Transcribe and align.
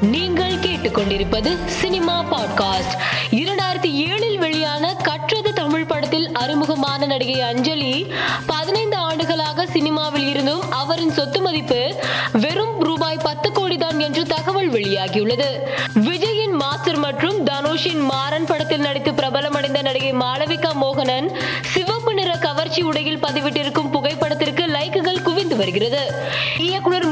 நீங்கள் 0.00 0.52
கேட்டுக்கொண்டிருப்பது 0.52 1.64
cinema 1.64 2.24
podcast. 2.30 2.98
இரண்டாயிரத்தி 3.30 3.90
ஏழில் 3.90 4.38
வெளியான 4.38 4.94
கற்றது 4.94 5.52
தமிழ் 5.52 5.86
படத்தில் 5.86 6.32
அறிமுகமான 6.32 7.06
நடிகை 7.06 7.40
அஞ்சலி 7.40 8.12
பதினைந்து 8.46 8.96
ஆண்டுகளாக 8.96 9.66
சினிமாவில் 9.66 10.28
இருந்தும் 10.28 10.70
அவரின் 10.70 11.10
சொத்து 11.10 11.40
மதிப்பு 11.40 11.96
வெறும் 12.32 12.80
ரூபாய் 12.80 13.16
பத்து 13.22 13.52
கோடி 13.52 13.76
தான் 13.76 13.98
என்று 14.00 14.26
தகவல் 14.26 14.72
வெளியாகியுள்ளது. 14.72 15.58
விஜயின் 15.94 16.50
மாஸ்டர் 16.50 16.96
மற்றும் 16.96 17.46
தனுஷின் 17.46 18.00
மாறன் 18.00 18.46
படத்தில் 18.46 18.80
நடித்து 18.80 19.12
பிரபலமடைந்த 19.12 19.82
நடிகை 19.82 20.12
மாளவிகா 20.12 20.72
மோகனன் 20.82 21.30
சிவப்பு 21.62 22.14
நிற 22.14 22.32
கவர்ச்சி 22.32 22.82
உடையில் 22.82 23.18
பதிவிட்டிருக்கும் 23.18 23.90
புகைப்படத்திற்கு 23.90 24.66
லைக்குகள் 24.66 25.22
குவிந்து 25.22 25.56
வருகிறது. 25.56 26.12
இயக்குனர் 26.58 27.06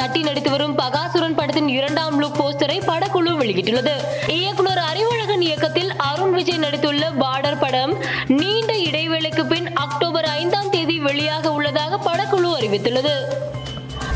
நட்டி 0.00 0.20
நடித்து 0.26 0.50
வரும் 0.54 0.74
பகாசுரன் 0.78 1.36
படத்தின் 1.38 1.70
இரண்டாம் 1.76 2.16
லுக் 2.22 2.38
போஸ்டரை 2.40 2.76
படக்குழு 2.90 3.32
வெளியிட்டுள்ளது. 3.40 3.94
இயக்குனர் 4.36 4.80
அறிவழகன் 4.90 5.44
இயக்கத்தில் 5.48 5.90
அருண் 6.08 6.34
விஜய் 6.38 6.62
நடித்துள்ள 6.64 7.04
பார்டர் 7.22 7.60
படம் 7.62 7.92
நீண்ட 8.40 8.72
இடைவேளைக்கு 8.88 9.44
பின் 9.52 9.68
அக்டோபர் 9.84 10.28
ஐந்தாம் 10.40 10.70
தேதி 10.74 10.96
வெளியாக 11.06 11.46
உள்ளதாக 11.58 11.98
படக்குழு 12.08 12.50
அறிவித்துள்ளது. 12.58 13.14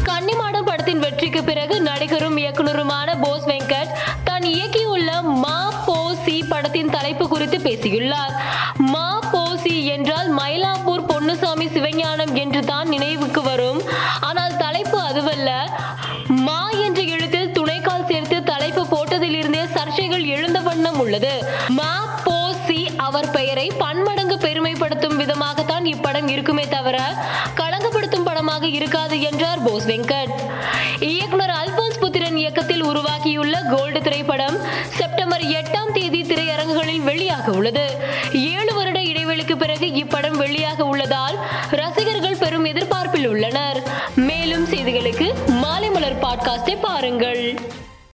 கன்னிமாடம் 0.08 0.68
படத்தின் 0.70 1.02
வெற்றிக்கு 1.04 1.42
பிறகு 1.50 1.76
நடிகரும் 1.88 2.38
இயக்குனருமான 2.42 3.08
போஸ் 3.24 3.48
வெங்கட் 3.50 3.92
தான் 4.28 4.46
இயக்கியுள்ள 4.54 5.10
மா 5.44 5.58
போ 5.86 5.98
சி 6.24 6.36
படத்தின் 6.52 6.92
தலைப்பு 6.96 7.26
குறித்து 7.34 7.60
பேசியுள்ளார். 7.68 8.34
மா 8.92 9.06
போ 9.32 9.42
சி 9.62 9.74
என்றால் 9.96 10.30
மயிலாப்பூர் 10.40 11.08
பொன்னுசாமி 11.10 11.66
சிவஞானம் 11.76 12.34
என்று 12.44 12.62
தான் 12.72 12.90
நினைவுக்கு 12.94 13.42
வரும். 13.50 13.80
மா 16.46 16.60
என்ற 16.86 17.00
எழுத்தில் 17.14 17.52
துணைக்கால் 17.52 18.08
சேர்த்து 18.10 18.36
தலைப்பு 18.42 18.82
போட்டதிலிருந்தே 18.92 19.62
சர்ச்சைகள் 19.76 20.24
எழுந்த 20.34 20.60
வண்ணம் 20.68 20.98
உள்ளது. 21.04 21.32
மா 21.78 21.90
போ 22.24 22.36
சி 22.66 22.78
அவர் 23.06 23.30
பெயரை 23.30 23.66
பன்மடங்கு 23.82 24.36
பெருமைப்படுத்தும் 24.46 25.18
விதமாகத்தான் 25.22 25.86
இப்படம் 25.94 26.28
இருக்குமே 26.34 26.66
தவிர 26.68 26.98
களங்கப்படுத்தும் 27.60 28.26
படமாக 28.28 28.66
இருக்காது 28.78 29.16
என்றார் 29.30 29.62
போஸ் 29.62 29.88
வெங்கட். 29.90 30.32
இயக்குனர் 31.12 31.54
அல்போன்ஸ் 31.60 32.00
புத்திரன் 32.02 32.38
இயக்கத்தில் 32.42 32.84
உருவாகியுள்ள 32.90 33.56
கோல்டு 33.72 34.00
திரைப்படம் 34.06 34.56
செப்டம்பர் 34.98 35.44
எட்டாம் 35.58 35.92
தேதி 35.92 36.20
திரையரங்குகளில் 36.22 37.06
வெளியாக 37.10 37.46
உள்ளது. 37.58 37.86
ஏழு 38.52 38.72
வருட 38.74 38.98
இடைவெளிக்கு 39.10 39.56
பிறகு 39.62 39.86
இப்படம் 40.02 40.38
வெளியாக 40.44 40.80
உள்ளதால் 40.92 41.36
ரசிகர்கள் 41.80 42.40
பெரும் 42.42 42.66
எதிர்பார்ப்பில் 42.72 43.21
உள்ளனர் 46.41 46.41
மேலும் 46.41 46.55
செய்திகளுக்கு 46.55 46.77
மாலை 46.77 46.77
மலர் 46.77 46.77
பாட்காஸ்டை 46.77 46.77
பாருங்கள் 46.81 47.90